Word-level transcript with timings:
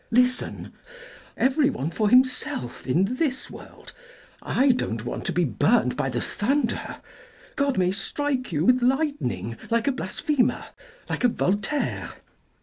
"Listen! 0.11 0.73
Everyone 1.37 1.91
for 1.91 2.09
himself 2.09 2.87
in 2.87 3.05
this 3.17 3.51
world. 3.51 3.91
I 4.41 4.71
don't 4.71 5.05
want 5.05 5.25
to 5.27 5.31
be 5.31 5.43
burned 5.45 5.95
by 5.95 6.09
the 6.09 6.19
thunder. 6.19 6.95
God 7.55 7.77
may 7.77 7.91
strike 7.91 8.51
you 8.51 8.65
with 8.65 8.81
lightning 8.81 9.57
like 9.69 9.87
a 9.87 9.91
blasphemer, 9.91 10.65
like 11.07 11.23
a 11.23 11.27
Voltaire." 11.27 12.13